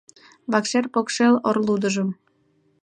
[0.51, 2.09] Вакшер покшел орлудыжым